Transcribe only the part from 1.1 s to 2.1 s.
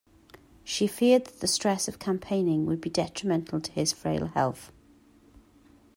that the stress of